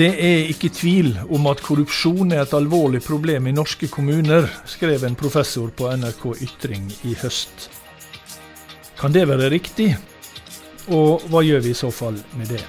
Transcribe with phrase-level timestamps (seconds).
[0.00, 5.02] Det er ikke tvil om at korrupsjon er et alvorlig problem i norske kommuner, skrev
[5.04, 7.66] en professor på NRK Ytring i høst.
[8.96, 9.90] Kan det være riktig?
[10.88, 12.62] Og hva gjør vi i så fall med det?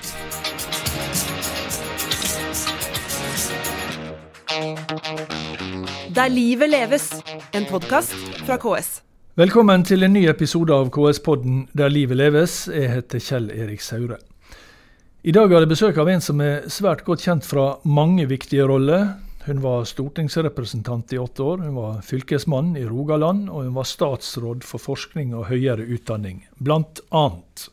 [6.11, 7.13] Der livet leves,
[7.55, 8.91] en podkast fra KS.
[9.39, 12.66] Velkommen til en ny episode av KS-podden Der livet leves.
[12.68, 14.19] Jeg heter Kjell Erik Saure.
[15.21, 18.64] I dag har jeg besøk av en som er svært godt kjent fra mange viktige
[18.66, 19.04] roller.
[19.46, 24.64] Hun var stortingsrepresentant i åtte år, hun var fylkesmann i Rogaland, og hun var statsråd
[24.66, 27.68] for forskning og høyere utdanning, blant annet.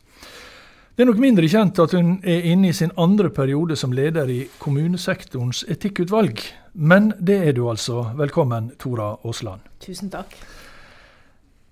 [0.93, 4.29] Det er nok mindre kjent at hun er inne i sin andre periode som leder
[4.29, 6.43] i kommunesektorens etikkutvalg.
[6.77, 8.11] Men det er du altså.
[8.19, 9.63] Velkommen, Tora Aasland.
[9.81, 10.35] Tusen takk.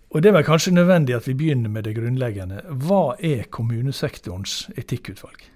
[0.09, 2.63] Og Det er vel kanskje nødvendig at vi begynner med det grunnleggende.
[2.81, 5.51] Hva er kommunesektorens etikkutvalg?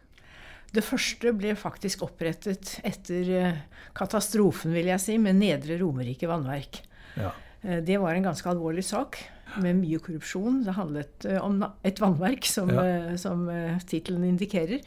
[0.72, 3.62] Det første ble faktisk opprettet etter eh,
[3.98, 6.80] katastrofen, vil jeg si, med Nedre Romerike vannverk.
[7.20, 7.34] Ja.
[7.62, 9.20] Eh, det var en ganske alvorlig sak
[9.60, 10.62] med mye korrupsjon.
[10.64, 13.18] Det handlet eh, om et vannverk, som, ja.
[13.20, 13.44] som
[13.88, 14.80] tittelen indikerer.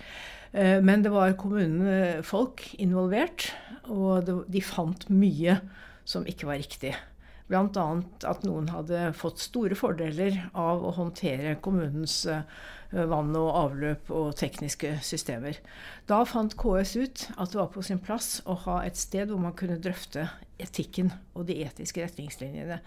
[0.55, 3.49] Men det var kommunefolk involvert,
[3.91, 5.57] og de fant mye
[6.07, 6.93] som ikke var riktig.
[7.51, 7.87] Bl.a.
[8.31, 12.21] at noen hadde fått store fordeler av å håndtere kommunens
[12.95, 15.59] vann og avløp og tekniske systemer.
[16.09, 19.43] Da fant KS ut at det var på sin plass å ha et sted hvor
[19.43, 20.29] man kunne drøfte
[20.63, 22.79] etikken og de etiske retningslinjene.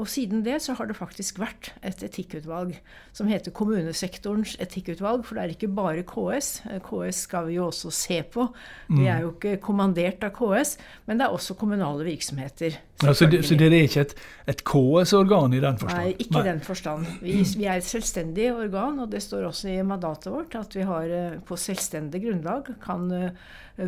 [0.00, 2.78] Og siden det så har det faktisk vært et etikkutvalg
[3.16, 5.26] som heter Kommunesektorens etikkutvalg.
[5.26, 6.62] For det er ikke bare KS.
[6.86, 8.48] KS skal vi jo også se på.
[8.88, 12.80] Vi er jo ikke kommandert av KS, men det er også kommunale virksomheter.
[13.00, 14.16] Ja, så, det, så dere er ikke et,
[14.52, 16.02] et KS-organ i den forstand?
[16.04, 17.06] Nei, ikke i den forstand.
[17.22, 20.84] Vi, vi, er et selvstendig organ, og det står også i mandatet vårt at vi
[20.88, 23.30] har eh, på selvstendig grunnlag kan uh,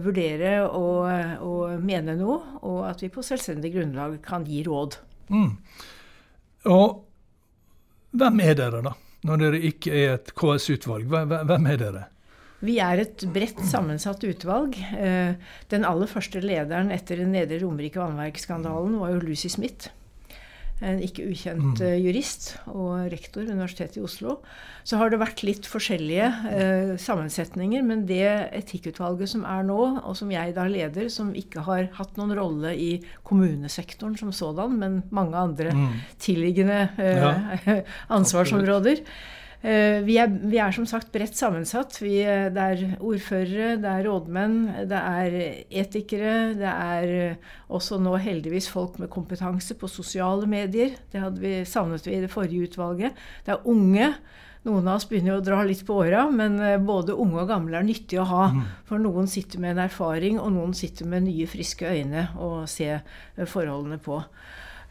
[0.03, 1.09] vurdere og,
[1.45, 4.99] og, mene noe, og at vi på selvstendig grunnlag kan gi råd.
[5.33, 5.51] Mm.
[6.73, 7.03] Og
[8.13, 8.95] hvem er dere, da?
[9.29, 12.07] Når dere ikke er et KS-utvalg, hvem er dere?
[12.63, 14.77] Vi er et bredt sammensatt utvalg.
[14.95, 15.35] Eh,
[15.73, 19.91] den aller første lederen etter den Nedre Romerike vannverksskandalen var jo Lucy Smith
[20.83, 21.83] en ikke ukjent mm.
[21.87, 24.39] Eh, jurist og rektor ved Universitetet i Oslo.
[24.85, 28.25] Så har det vært litt forskjellige eh, sammensetninger, men det
[28.59, 32.75] etikkutvalget som er nå, og som jeg da leder, som ikke har hatt noen rolle
[32.75, 32.91] i
[33.29, 35.93] kommunesektoren som sådan, men mange andre mm.
[36.23, 37.79] tilliggende eh, ja.
[38.19, 41.95] ansvarsområder, Eh, vi er, vi er, som sagt bredt sammensatt.
[42.03, 44.57] Vi, eh, det er ordførere, det er rådmenn,
[44.91, 45.37] det er
[45.83, 46.37] etikere.
[46.59, 50.97] Det er eh, også nå heldigvis folk med kompetanse på sosiale medier.
[51.13, 53.21] Det hadde vi, savnet vi i det forrige utvalget.
[53.47, 54.11] Det er unge.
[54.67, 57.87] Noen av oss begynner å dra litt på åra, men både unge og gamle er
[57.87, 58.45] nyttig å ha.
[58.55, 58.61] Mm.
[58.87, 63.01] For noen sitter med en erfaring, og noen sitter med nye, friske øyne å se
[63.51, 64.21] forholdene på.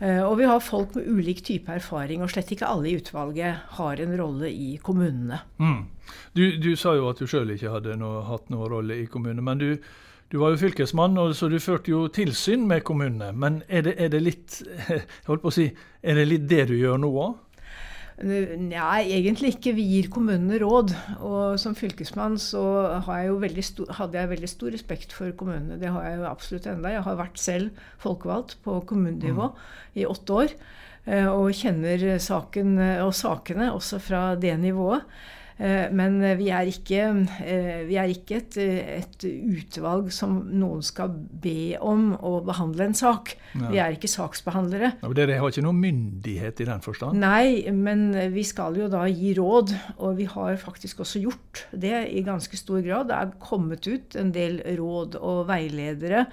[0.01, 3.75] Eh, og vi har folk med ulik type erfaring, og slett ikke alle i utvalget
[3.77, 5.43] har en rolle i kommunene.
[5.61, 5.83] Mm.
[6.33, 9.45] Du, du, sa jo at du sjøl ikke hadde noe, hatt noen rolle i kommunene.
[9.45, 9.69] Men du,
[10.33, 13.29] du var jo fylkesmann, så du førte jo tilsyn med kommunene.
[13.37, 14.57] Men er det, er det litt
[14.89, 15.69] jeg holdt på å si,
[16.01, 17.37] er det litt det du gjør nå òg?
[18.21, 19.73] Nei, egentlig ikke.
[19.77, 20.93] Vi gir kommunene råd.
[21.25, 22.63] Og som fylkesmann så
[23.07, 23.33] jeg
[23.97, 25.79] hadde jeg veldig stor respekt for kommunene.
[25.81, 26.93] Det har jeg jo absolutt enda.
[26.93, 29.59] Jeg har vært selv folkevalgt på kommunenivå mm.
[30.03, 30.55] i åtte år.
[31.09, 32.75] Eh, og kjenner saken
[33.07, 35.07] og sakene også fra det nivået.
[35.61, 37.01] Eh, men vi er ikke,
[37.45, 42.97] eh, vi er ikke et, et, utvalg som noen skal be om å behandle en
[42.97, 43.35] sak.
[43.53, 43.67] Ja.
[43.69, 44.95] Vi er ikke saksbehandlere.
[45.03, 47.19] Ja, dere har ikke noen myndighet i den forstand?
[47.21, 49.75] Nei, men vi skal jo da gi råd.
[50.01, 53.11] Og vi har faktisk også gjort det i ganske stor grad.
[53.11, 56.25] Det er kommet ut en del råd og veiledere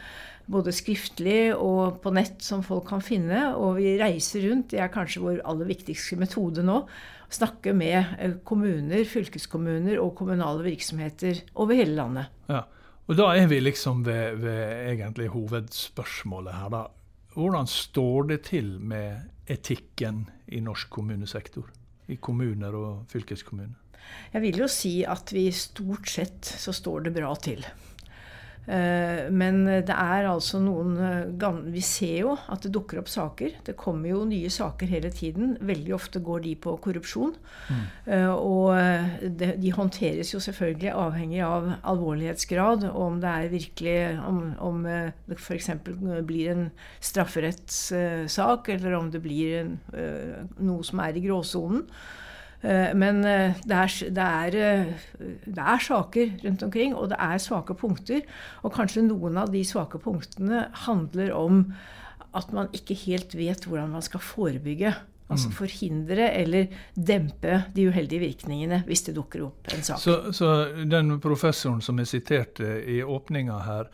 [0.48, 3.50] både skriftlig og på nett som folk kan finne.
[3.60, 4.70] Og vi reiser rundt.
[4.72, 6.82] Det er kanskje vår aller viktigste metode nå
[7.30, 12.30] snakke med eh, kommuner, fylkeskommuner og kommunale virksomheter over hele landet.
[12.48, 12.64] Ja,
[13.08, 16.68] og Da er vi liksom ved, ved egentlig hovedspørsmålet her.
[16.68, 16.86] da.
[17.34, 21.68] Hvordan står det til med etikken i norsk kommunesektor?
[22.08, 23.76] I kommuner og fylkeskommuner?
[24.32, 27.64] Jeg vil jo si at vi stort sett så står det bra til.
[28.68, 33.56] Eh, men det er altså noen eh, Vi ser jo at det dukker opp saker.
[33.64, 35.54] Det kommer jo nye saker hele tiden.
[35.64, 37.32] Veldig ofte går de på korrupsjon.
[37.70, 37.86] Mm.
[38.12, 42.88] Eh, og de håndteres jo selvfølgelig avhengig av alvorlighetsgrad.
[42.92, 43.96] Og om det er virkelig
[44.28, 45.70] Om, om det f.eks.
[46.26, 46.64] blir en
[47.00, 49.74] strafferettssak, eller om det blir en,
[50.58, 51.86] noe som er i gråsonen.
[52.60, 57.18] Eh, men eh, det er, det, er, eh, det er, saker rundt omkring, og det
[57.22, 58.24] er svake punkter.
[58.66, 61.62] Og kanskje noen av de svake punktene handler om
[62.36, 64.92] at man ikke helt vet hvordan man skal forebygge.
[65.28, 65.54] Altså mm.
[65.58, 70.00] forhindre eller dempe de uheldige virkningene hvis det dukker opp en sak.
[70.00, 70.52] Så, så
[70.88, 73.90] den professoren som jeg siterte i åpninga her,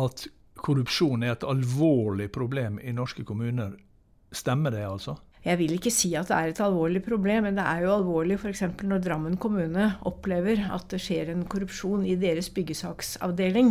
[0.00, 0.24] at
[0.58, 3.76] korrupsjon er et alvorlig problem i norske kommuner,
[4.32, 5.18] stemmer det altså?
[5.44, 8.38] Jeg vil ikke si at det er et alvorlig problem, men det er jo alvorlig
[8.40, 8.64] f.eks.
[8.82, 13.70] når Drammen kommune opplever at det skjer en korrupsjon i deres byggesaksavdeling,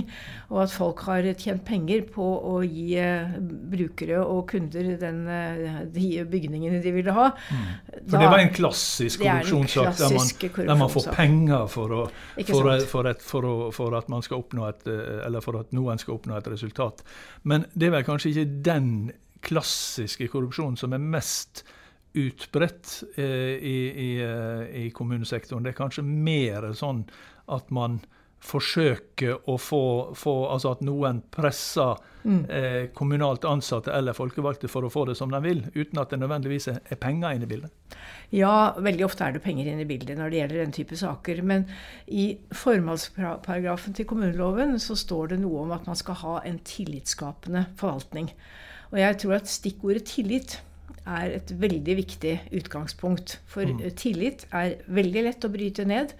[0.50, 3.36] og at folk har tjent penger på å gi eh,
[3.72, 7.30] brukere og kunder den, eh, de bygningene de ville ha.
[7.36, 7.68] Mm.
[7.98, 12.08] For da, det var en klassisk korrupsjonssak der, der, man får penger for, å,
[12.48, 16.18] for, for, et, for, at man skal oppnå et, eh, eller for at noen skal
[16.18, 17.04] oppnå et resultat.
[17.44, 18.92] Men det er vel kanskje ikke den
[19.46, 21.64] klassiske korrupsjonen som er mest
[22.18, 25.66] utbredt eh, i, i, eh, i, kommunesektoren.
[25.66, 27.04] Det er kanskje mer sånn
[27.54, 28.00] at man
[28.44, 29.84] forsøker å få,
[30.16, 32.44] få Altså at noen presser mm.
[32.54, 36.20] eh, kommunalt ansatte eller folkevalgte for å få det som de vil, uten at det
[36.22, 37.98] nødvendigvis er penger inne i bildet?
[38.36, 41.42] Ja, veldig ofte er det penger inne i bildet når det gjelder den type saker.
[41.48, 41.66] Men
[42.08, 47.68] i formålsparagrafen til kommuneloven så står det noe om at man skal ha en tillitsskapende
[47.80, 48.32] forvaltning.
[48.94, 50.60] Og jeg tror at stikkordet tillit
[51.08, 53.40] er et veldig viktig utgangspunkt.
[53.48, 53.80] For mm.
[54.00, 56.14] tillit er veldig lett å bryte ned.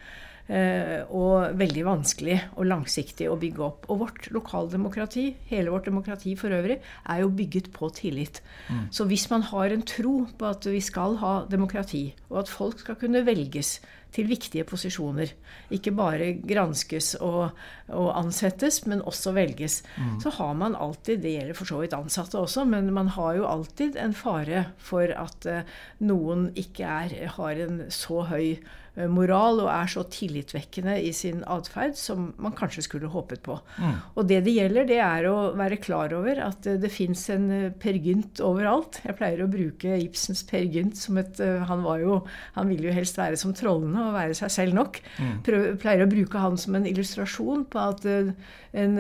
[0.48, 3.90] Eh, og veldig vanskelig og langsiktig å bygge opp.
[3.92, 8.40] Og vårt lokaldemokrati, hele vårt demokrati for øvrig, er jo bygget på tillit.
[8.72, 8.88] Mm.
[8.96, 12.80] Så hvis man har en tro på at vi skal ha demokrati, og at folk
[12.80, 13.78] skal kunne velges
[14.16, 15.34] til viktige posisjoner.
[15.76, 17.52] Ikke bare granskes og,
[17.92, 19.82] og ansettes, men også velges.
[19.98, 20.16] Mm.
[20.24, 23.46] Så har man alltid, det gjelder for så vidt ansatte også, men man har jo
[23.52, 29.62] alltid en fare for at uh, noen ikke er, har en så høy Eh, moral
[29.62, 33.60] og er så tillitvekkende i sin atferd som man kanskje skulle håpet på.
[33.78, 33.98] Mm.
[34.18, 37.46] Og det det gjelder, det er å være klar over at eh, det fins en
[37.54, 39.00] eh, Per Gynt overalt.
[39.06, 42.20] Jeg pleier å bruke Ibsens Per Gynt som et Han var jo
[42.56, 45.00] Han ville jo helst være som trollene og være seg selv nok.
[45.20, 45.36] Mm.
[45.46, 48.98] Prøv, pleier å bruke han som en illustrasjon på at en,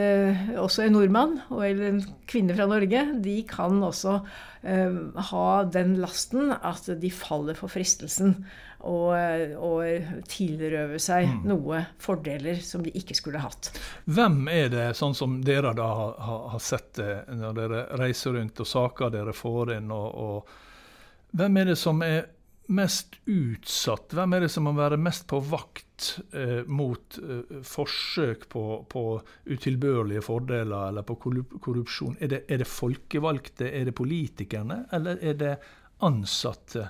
[0.58, 4.20] også en nordmann eller en kvinne fra Norge, de kan også
[4.68, 8.34] ha den lasten at de faller for fristelsen
[8.85, 9.13] og,
[9.57, 11.41] og tilrøve seg mm.
[11.50, 13.71] noe fordeler som de ikke skulle hatt.
[14.06, 16.15] Hvem er det, sånn som dere da har,
[16.53, 21.62] har sett det når dere reiser rundt og saker dere får inn, og, og hvem
[21.62, 22.27] er det som er
[22.68, 24.13] mest utsatt?
[24.15, 29.03] Hvem er det som må være mest på vakt eh, mot eh, forsøk på, på,
[29.47, 32.18] utilbørlige fordeler eller på korrupsjon?
[32.19, 35.56] Er det, er det folkevalgte, er det politikerne, eller er det
[36.06, 36.89] ansatte?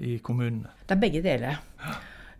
[0.00, 0.72] I kommunene?
[0.86, 1.60] Det er begge deler.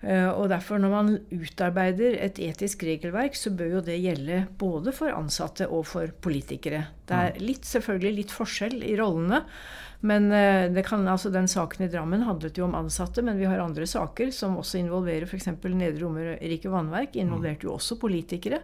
[0.00, 4.92] Eh, og derfor Når man utarbeider et etisk regelverk, så bør jo det gjelde både
[4.96, 6.86] for ansatte og for politikere.
[7.10, 9.44] Det er litt, selvfølgelig litt forskjell i rollene.
[10.00, 13.60] Men eh, kan, altså den saken i Drammen handlet jo om ansatte, men vi har
[13.60, 15.50] andre saker som også involverer f.eks.
[15.60, 17.18] Nedre Romerike Vannverk.
[17.20, 18.62] Involverte jo også politikere.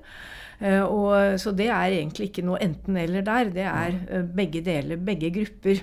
[0.58, 3.52] Eh, og, så det er egentlig ikke noe enten-eller der.
[3.52, 5.82] Det er eh, begge deler, begge grupper.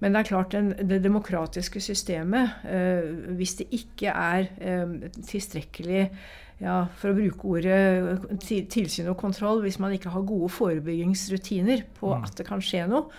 [0.00, 2.64] Men det er klart, den, det demokratiske systemet,
[3.38, 4.48] hvis det ikke er
[5.24, 6.08] tilstrekkelig
[6.64, 8.40] ja, for å bruke ordet
[8.72, 12.24] tilsyn og kontroll, hvis man ikke har gode forebyggingsrutiner på mm.
[12.24, 13.10] at det kan skje noe,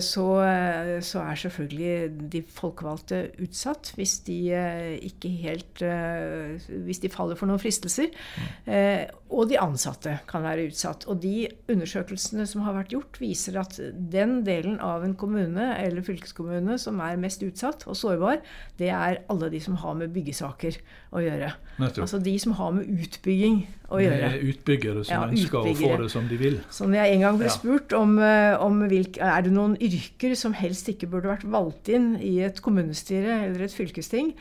[0.00, 5.82] så, eh, så, er selvfølgelig de folkevalgte utsatt hvis de eh, ikke helt
[6.86, 8.08] Hvis de faller for noen fristelser.
[9.28, 11.04] Og de ansatte kan være utsatt.
[11.10, 16.04] Og de undersøkelsene som har vært gjort, viser at den delen av en kommune eller
[16.06, 18.40] fylkeskommune som er mest utsatt og sårbar,
[18.80, 20.80] det er alle de som har med byggesaker
[21.12, 21.52] å gjøre.
[21.78, 22.06] Nettopp.
[22.06, 24.16] Altså de som har med utbygging å gjøre.
[24.18, 25.92] Det er utbyggere som ja, ønsker utbyggere.
[25.92, 26.58] å få det som de vil.
[26.80, 28.16] Når jeg en gang ble spurt om,
[28.64, 32.62] om hvilke, er det noen yrker som helst ikke burde vært valgt inn i et
[32.64, 34.34] kommunestyre eller et fylkesting,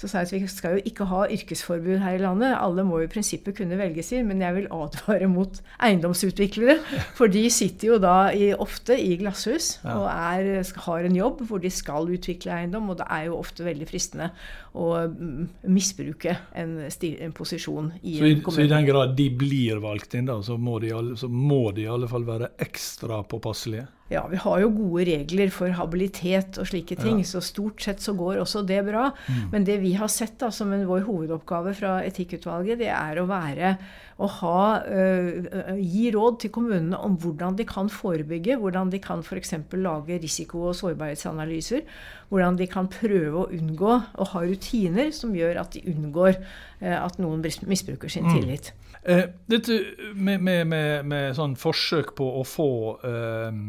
[0.00, 2.54] så sa jeg at vi skal jo ikke ha yrkesforbud her i landet.
[2.56, 6.78] Alle må jo i prinsippet kunne velges inn, men jeg vil advare mot eiendomsutviklere.
[7.18, 11.60] For de sitter jo da i, ofte i glasshus og er, har en jobb hvor
[11.60, 14.30] de skal utvikle eiendom, og det er jo ofte veldig fristende
[14.72, 18.56] å mm, misbruke en, en posisjon i så i, en kommune.
[18.56, 21.84] Så i den grad de blir valgt inn, da, så må de, så må de
[21.84, 23.88] i alle fall være ekstra påpasselige?
[24.10, 27.28] Ja, vi har jo gode regler for habilitet og slike ting, ja.
[27.30, 29.04] så stort sett så går også det bra.
[29.28, 29.44] Mm.
[29.52, 33.18] Men det vi vi har sett da, som en, vår hovedoppgave fra Etikkutvalget, det er
[33.18, 33.74] å være
[34.20, 39.24] å ha, uh, gi råd til kommunene om hvordan de kan forebygge, hvordan de kan
[39.24, 39.56] f.eks.
[39.80, 41.82] lage risiko- og sårbarhetsanalyser.
[42.30, 47.00] Hvordan de kan prøve å unngå å ha rutiner som gjør at de unngår uh,
[47.00, 48.34] at noen misbruker sin mm.
[48.36, 48.70] tillit.
[48.70, 48.90] Mm.
[49.02, 49.78] Eh, dette
[50.14, 52.72] med, med, med, med, sånn forsøk på å få,
[53.08, 53.60] eh,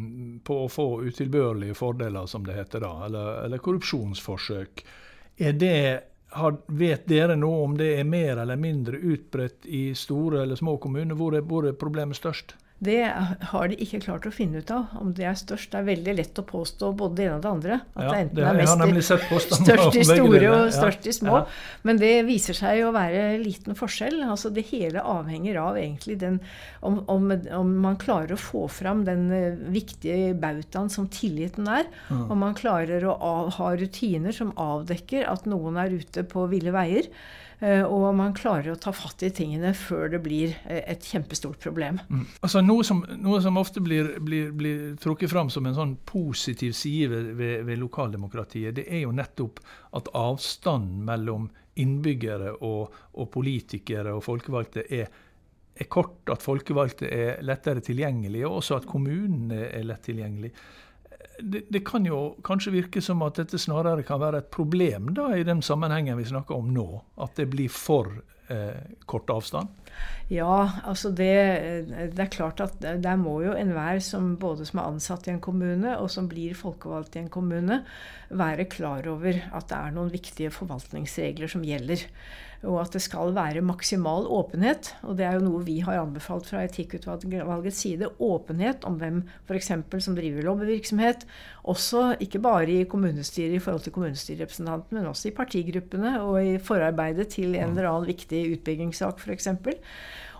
[0.44, 4.84] på å få utilbørlige fordeler, som det heter da, eller, eller korrupsjonsforsøk,
[5.38, 5.78] det
[6.36, 10.78] har, vet dere noe om det er mer eller mindre utbredt i store eller små
[10.84, 11.16] kommuner?
[11.18, 12.56] Hvor er, hvor er problemet størst?
[12.82, 13.02] Det
[13.52, 14.90] har de ikke klart å finne ut av.
[14.98, 15.70] Om det er størst.
[15.70, 17.76] Det er veldig lett å påstå både det ene og det andre.
[17.94, 19.12] At ja, det enten er mest
[19.62, 21.44] størst i store og størst i små.
[21.86, 24.18] Men det viser seg å være liten forskjell.
[24.26, 26.40] Altså Det hele avhenger av egentlig den
[26.82, 31.86] om, om, om man klarer å få fram den uh, viktige bautaen som tilliten er.
[32.10, 32.26] Mm.
[32.34, 36.74] Om man klarer å av, ha rutiner som avdekker at noen er ute på ville
[36.74, 37.14] veier.
[37.62, 41.62] Eh, og man klarer å ta fatt i tingene før det blir eh, et kjempestort
[41.62, 42.00] problem.
[42.10, 42.24] Mm.
[42.42, 46.74] Altså noe, som, noe som, ofte blir, blir, blir, trukket fram som en sånn positiv
[46.78, 49.62] side ved, ved, ved, lokaldemokratiet, det er jo nettopp
[49.98, 51.52] at avstanden mellom
[51.82, 55.12] innbyggere og, og politikere og folkevalgte er
[55.82, 60.52] er kort, at folkevalgte er lettere tilgjengelige, og også at kommunene er lett tilgjengelige
[61.42, 65.32] det, det, kan jo kanskje virke som at dette snarere kan være et problem da,
[65.36, 66.88] i den sammenhengen vi snakker om nå.
[67.22, 68.10] At det blir for
[68.52, 69.72] eh, kort avstand?
[70.32, 71.34] Ja, altså det,
[72.16, 75.42] det, er klart at der må jo enhver som både som er ansatt i en
[75.44, 77.82] kommune og som blir folkevalgt i en kommune,
[78.30, 82.08] være klar over at det er noen viktige forvaltningsregler som gjelder
[82.62, 84.92] og at det skal være maksimal åpenhet.
[85.08, 88.10] Og det er jo noe vi har anbefalt fra Etikkutvalgets side.
[88.22, 89.72] Åpenhet om hvem f.eks.
[90.06, 91.26] som driver lobbyvirksomhet.
[91.64, 96.58] Også ikke bare i kommunestyret i forhold til kommunestyrerepresentanten, men også i partigruppene og i
[96.62, 99.50] forarbeidet til en eller annen viktig utbyggingssak f.eks.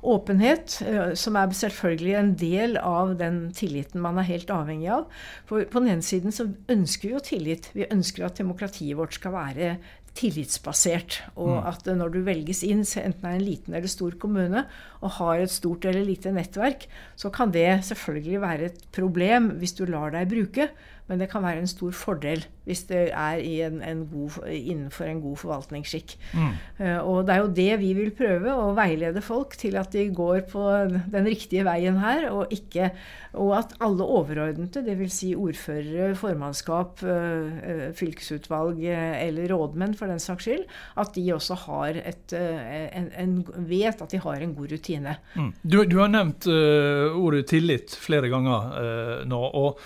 [0.02, 5.04] Åpenhet, eh, som er selvfølgelig en del av den tilliten man er helt avhengig av.
[5.46, 7.70] For på den ene siden så ønsker vi jo tillit.
[7.76, 9.76] Vi ønsker at demokratiet vårt skal være
[10.18, 11.22] tillitsbasert.
[11.36, 11.68] Og mm.
[11.72, 14.66] at når du velges inn, enten det er en liten eller stor kommune,
[15.02, 19.78] og har et stort eller lite nettverk, så kan det selvfølgelig være et problem hvis
[19.80, 20.72] du lar deg bruke.
[21.12, 25.22] Men det kan være en stor fordel hvis det er en, en god, innenfor en
[25.24, 26.14] god forvaltningsskikk.
[26.38, 26.52] Mm.
[26.78, 30.06] Uh, og det er jo det vi vil prøve, å veilede folk til at de
[30.14, 30.66] går på
[31.12, 32.92] den riktige veien her, og, ikke,
[33.34, 35.18] og at alle overordnede, dvs.
[35.22, 40.64] Si ordførere, formannskap, uh, fylkesutvalg uh, eller rådmenn for den saks skyld,
[41.02, 43.34] at de også har et, en, en,
[43.68, 45.18] vet at de har en god rutine.
[45.34, 45.52] Mm.
[45.66, 49.42] Du, du, har nevnt ordet tillit flere ganger nå.
[49.62, 49.82] og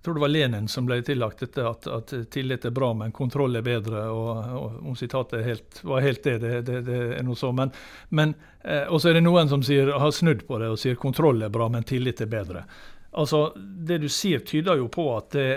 [0.00, 3.10] jeg tror det var Lenin som ble tillagt dette at, at tillit er bra, men
[3.12, 4.06] kontroll er bedre.
[4.08, 7.50] og, og Om sitatet helt, var helt det, det, det, det er noe så.
[7.52, 7.68] Men,
[8.08, 8.32] men
[8.64, 11.52] eh, også er det noen som sier, har snudd på det og sier kontroll er
[11.52, 12.64] bra, men tillit er bedre.
[13.10, 15.48] Altså, Det du sier, tyder jo på at det,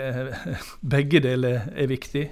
[0.94, 2.24] begge deler er viktig.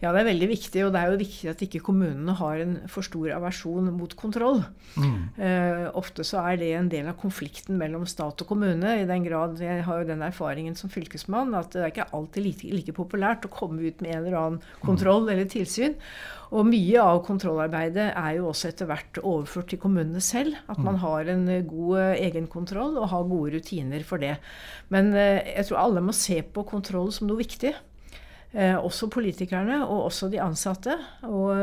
[0.00, 0.84] Ja, det er veldig viktig.
[0.86, 4.62] Og det er jo viktig at ikke kommunene har en for stor aversjon mot kontroll.
[4.96, 5.20] Mm.
[5.36, 8.96] Eh, ofte så er det en del av konflikten mellom stat og kommune.
[9.02, 12.46] I den grad jeg har jo den erfaringen som fylkesmann at det er ikke alltid
[12.46, 15.32] like, like populært å komme ut med en eller annen kontroll mm.
[15.34, 15.98] eller tilsyn.
[16.50, 20.56] Og mye av kontrollarbeidet er jo også etter hvert overført til kommunene selv.
[20.70, 21.02] At man mm.
[21.04, 24.34] har en god eh, egenkontroll og har gode rutiner for det.
[24.90, 27.70] Men eh, jeg tror alle må se på kontroll som noe viktig.
[28.50, 30.98] Eh, også politikerne og også de ansatte.
[31.28, 31.54] Og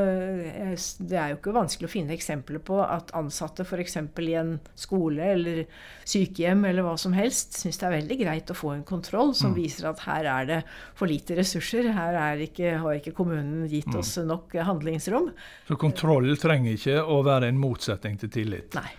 [1.00, 3.98] det er jo ikke vanskelig å finne eksempler på at ansatte f.eks.
[4.00, 5.64] i en skole eller
[6.08, 9.54] sykehjem eller hva som helst syns det er veldig greit å få en kontroll som
[9.54, 9.58] mm.
[9.58, 10.60] viser at her er det
[10.98, 11.92] for lite ressurser.
[11.96, 14.00] Her ikke, har ikke kommunen gitt mm.
[14.02, 15.32] oss nok handlingsrom.
[15.68, 18.78] Så kontroll trenger ikke å være en motsetning til tillit?
[18.78, 18.90] Nei.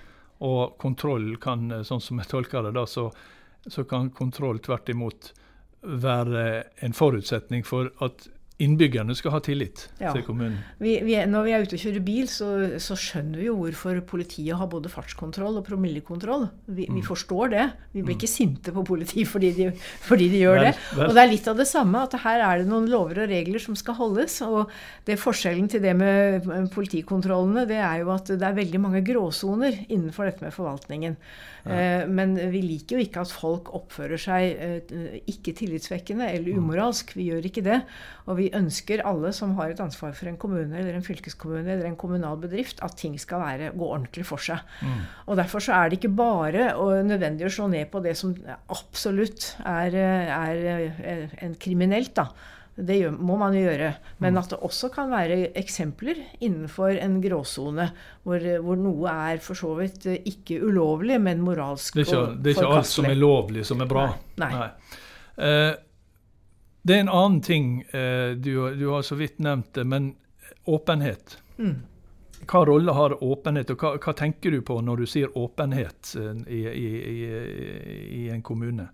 [0.47, 3.09] Og kontroll kan, sånn som jeg tolker det, da, så,
[3.67, 5.33] så kan kontroll tvert imot
[5.83, 6.45] være
[6.85, 8.27] en forutsetning for at
[8.59, 10.11] innbyggerne skal ha tillit ja.
[10.11, 10.59] til kommunen.
[10.83, 12.49] Vi, vi, når vi er ute og kjører bil, så,
[12.83, 16.49] så, skjønner vi jo hvorfor politiet har både fartskontroll og promillekontroll.
[16.67, 16.97] Vi, mm.
[16.99, 17.67] vi forstår det.
[17.93, 18.19] Vi blir mm.
[18.19, 19.69] ikke sinte på politiet fordi de,
[20.09, 20.73] fordi de gjør vel, det.
[20.99, 21.05] Vel.
[21.07, 23.63] Og det er litt av det samme, at her er det noen lover og regler
[23.63, 24.41] som skal holdes.
[24.49, 24.75] Og
[25.07, 29.85] det forskjellen til det med politikontrollene, det er jo at det er veldig mange gråsoner
[29.87, 31.15] innenfor dette med forvaltningen.
[31.69, 36.63] Eh, men vi liker jo ikke at folk oppfører seg eh, ikke tillitsvekkende eller mm.
[36.63, 37.13] umoralsk.
[37.19, 37.81] Vi gjør ikke det.
[38.29, 41.89] Og vi ønsker alle som har et ansvar for en kommune eller en fylkeskommune eller
[41.89, 44.63] en kommunal bedrift, at ting skal være, gå ordentlig for seg.
[44.83, 45.01] Mm.
[45.27, 46.69] Og Derfor så er det ikke bare
[47.07, 48.35] nødvendig å slå ned på det som
[48.75, 52.15] absolutt er, er en kriminelt.
[52.19, 52.29] da
[52.75, 53.91] Det gjør, må man jo gjøre.
[54.23, 57.91] Men at det også kan være eksempler innenfor en gråsone
[58.23, 62.55] hvor, hvor noe er for så vidt ikke ulovlig, men moralsk Det er ikke, det
[62.55, 64.09] er ikke alt som er lovlig, som er bra.
[64.43, 64.55] Nei.
[64.55, 64.71] Nei.
[65.39, 65.75] Eh,
[66.83, 70.15] det er en annen ting eh, du, du, har så vidt nevnt det, men
[70.65, 71.39] åpenhet.
[71.59, 71.75] Mm.
[72.49, 76.45] Hva rolle har åpenhet, og hva, hva, tenker du på når du sier åpenhet eh,
[76.47, 78.89] i, i, i, i en kommune?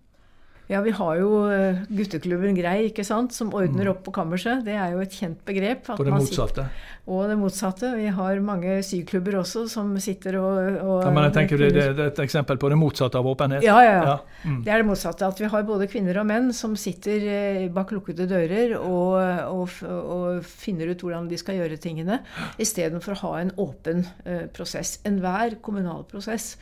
[0.70, 3.90] Ja, vi har jo eh, gutteklubben Grei, ikke sant, som ordner mm.
[3.92, 4.62] opp på kammerset.
[4.64, 5.90] Det er jo et kjent begrep.
[5.92, 6.68] og det motsatte?
[7.04, 7.90] og det motsatte.
[7.98, 11.82] Vi har mange syklubber også som sitter og, og ja, Men jeg tenker det, det,
[11.84, 13.64] er et eksempel på det motsatte av åpenhet?
[13.66, 13.98] Ja, ja.
[14.08, 14.14] ja.
[14.44, 14.62] Mm.
[14.64, 15.28] Det er det motsatte.
[15.28, 19.18] At vi har både kvinner og menn som sitter eh, bak lukkede dører og,
[19.52, 22.22] og, og finner ut hvordan de skal gjøre tingene,
[22.56, 24.96] istedenfor å ha en åpen uh, prosess.
[25.04, 26.54] Enhver kommunal prosess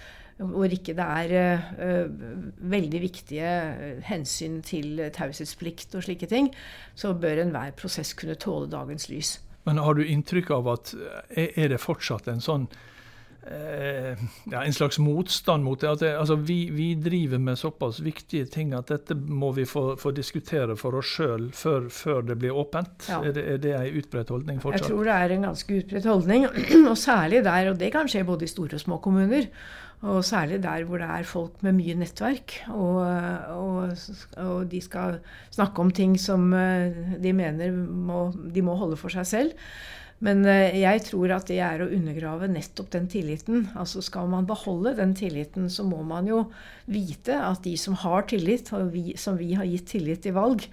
[0.51, 2.23] hvor ikke det er uh,
[2.73, 3.51] veldig viktige
[4.09, 6.53] hensyn til taushetsplikt og slike ting,
[6.95, 9.37] så bør enhver prosess kunne tåle dagens lys.
[9.67, 10.95] Men har du inntrykk av at
[11.39, 12.67] er det fortsatt en sånn
[13.47, 14.23] uh,
[14.53, 15.91] ja, en slags motstand mot det.
[15.91, 19.93] At det, altså vi, vi, driver med såpass viktige ting at dette må vi få,
[20.01, 23.09] få diskutere for oss sjøl før, før, det blir åpent.
[23.11, 23.23] Ja.
[23.23, 24.89] Er, det, er det en utbredt holdning fortsatt?
[24.89, 26.51] Jeg tror det er en ganske utbredt holdning.
[26.91, 29.49] og særlig der, og det kan skje både i store og små kommuner.
[30.03, 32.97] Og særlig der hvor det er folk med mye nettverk, og,
[33.55, 33.93] og,
[34.43, 35.21] og, de skal
[35.55, 39.53] snakke om ting som eh, de mener må, de må holde for seg selv.
[40.23, 43.69] Men eh, jeg tror at det er å undergrave nettopp den tilliten.
[43.79, 46.45] Altså Skal man beholde den tilliten, så må man jo
[46.91, 50.67] vite at de som har tillit, som vi har gitt tillit i valg,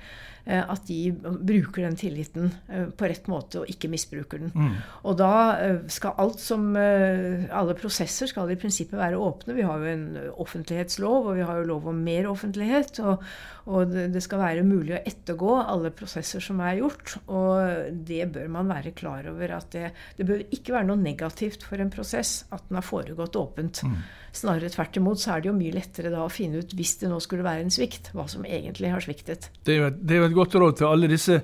[0.46, 4.54] at de bruker den tilliten eh, på rett måte og ikke misbruker den.
[4.56, 4.78] Mm.
[5.10, 9.56] Og da eh, skal alt som Alle prosesser skal i prinsippet være åpne.
[9.58, 10.06] Vi har jo en
[10.42, 13.00] offentlighetslov, og vi har jo lov om mer offentlighet.
[13.04, 13.24] Og,
[13.70, 17.18] og det skal være mulig å ettergå alle prosesser som er gjort.
[17.28, 21.66] Og det bør man være klar over at det, det bør ikke være noe negativt
[21.68, 23.84] for en prosess at den har foregått åpent.
[23.86, 24.00] Mm.
[24.36, 27.10] Snarere tvert imot så er det jo mye lettere da å finne ut, hvis det
[27.10, 29.50] nå skulle være en svikt, hva som egentlig har sviktet.
[29.66, 31.42] Det er jo et, er jo et godt råd til alle disse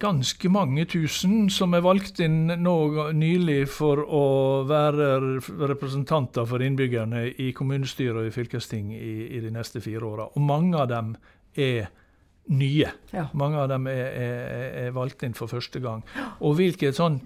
[0.00, 2.76] ganske mange tusen som er valgt inn nå
[3.16, 4.24] nylig for å
[4.68, 5.10] være
[5.68, 10.30] representanter for innbyggerne i kommunestyre og i fylkesting i, i de neste fire åra.
[10.32, 11.12] Og mange av dem
[11.52, 11.90] er
[12.50, 12.88] nye.
[13.12, 13.26] Ja.
[13.36, 16.02] Mange av dem er, er, er, valgt inn for første gang.
[16.40, 17.20] Og hvilket sånn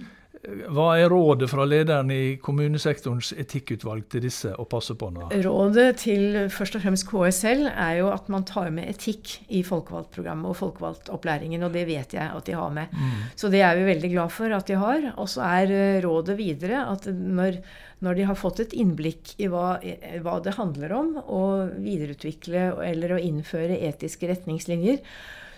[0.45, 5.29] hva er rådet fra lederen i kommunesektorens etikkutvalg til disse å passe på nå?
[5.45, 10.51] Rådet til først og fremst KSL er jo at man tar med etikk i folkevalgtprogrammet
[10.51, 12.93] og folkevalgtopplæringen, og det vet jeg at de har med.
[12.93, 13.23] Mm.
[13.41, 15.09] Så det er vi veldig glad for at de har.
[15.15, 17.63] Og så er eh, rådet videre at når,
[18.05, 19.79] når, de har fått et innblikk i hva,
[20.25, 25.01] hva det handler om, å videreutvikle eller å innføre etiske retningslinjer,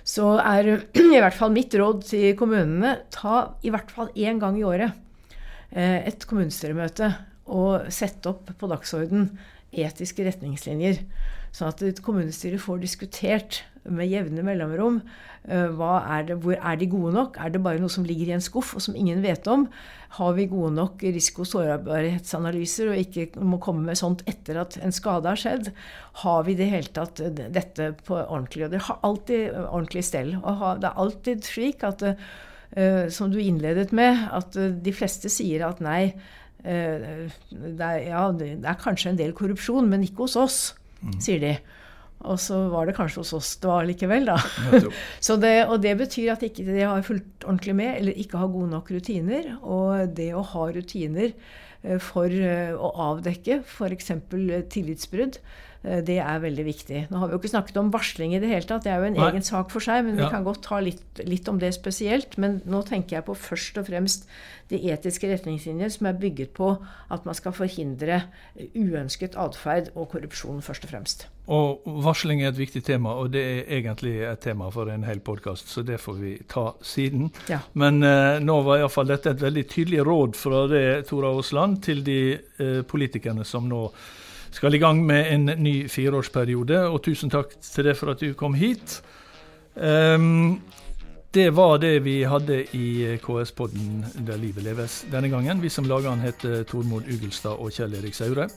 [0.07, 0.71] så er
[1.17, 4.93] i hvert fall mitt råd til kommunene ta i hvert fall én gang i året
[5.73, 7.11] eh, et kommunestyremøte
[7.47, 9.31] og sette opp på dagsorden
[9.77, 11.03] etiske retningslinjer.
[11.55, 15.01] Sånn at et kommunestyre får diskutert med jevne mellomrom
[15.47, 17.37] Eh, er det, hvor er de gode nok?
[17.39, 19.69] Er det bare noe som ligger i en skuff og som ingen vet om?
[20.19, 24.77] Har vi gode nok risiko- og sårbarhetsanalyser og ikke må komme med sånt etter at
[24.83, 25.71] en skade har skjedd?
[26.23, 28.67] Har vi i det hele tatt dette på ordentlig?
[28.67, 30.35] Og det har alltid ordentlig stell.
[30.43, 32.03] Og det er alltid slik at,
[33.15, 36.17] som du innledet med, at de fleste sier at nei,
[36.63, 40.61] det, er, ja, det er kanskje en del korrupsjon, men ikke hos oss,
[41.03, 41.19] mm.
[41.23, 41.55] sier de.
[42.25, 44.39] Og så var det kanskje hos oss det var likevel, da.
[45.43, 48.73] det, og det betyr at ikke de har fulgt ordentlig med, eller ikke har gode
[48.73, 49.53] nok rutiner.
[49.61, 51.31] Og det å ha rutiner
[51.83, 54.13] eh, for eh, å avdekke f.eks.
[54.73, 55.41] tillitsbrudd,
[55.87, 57.01] det er veldig viktig.
[57.13, 59.11] Nå har vi jo ikke snakket om varsling i det hele tatt, det er jo
[59.11, 59.29] en Nei.
[59.31, 60.03] egen sak for seg.
[60.07, 62.35] Men vi kan godt ta litt, litt, om det spesielt.
[62.43, 64.27] Men nå tenker jeg på først og fremst
[64.73, 66.73] de etiske retningslinjer som er bygget på
[67.15, 68.25] at man skal forhindre
[68.75, 71.27] uønsket atferd og korrupsjon, først og fremst.
[71.47, 75.21] Og Varsling er et viktig tema, og det er egentlig et tema for en hel
[75.23, 77.31] podkast, så det får vi ta siden.
[77.47, 77.61] Ja.
[77.79, 82.03] Men eh, nå var iallfall dette et veldig tydelig råd fra det, Tora Aasland, til
[82.07, 83.85] de eh, politikerne som nå
[84.57, 86.87] skal i gang med en ny fireårsperiode.
[86.89, 89.01] Og tusen takk til deg for at du kom hit.
[89.77, 90.63] Um,
[91.37, 95.61] det var det vi hadde i KS-podden Der livet leves denne gangen.
[95.61, 98.49] Vi som lager den, heter Tormod Ugelstad og Kjell Erik Saure.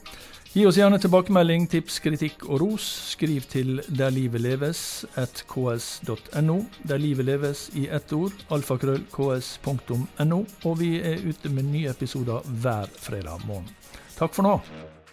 [0.50, 2.86] Gi oss gjerne tilbakemelding, tips, kritikk og ros.
[3.12, 6.56] Skriv til Der livet leves at ks.no.
[6.88, 8.32] Der livet leves i ett ord.
[8.50, 10.40] Alfakrøll ks.no.
[10.64, 13.68] Og vi er ute med nye episoder hver fredag morgen.
[14.16, 14.56] Takk for nå.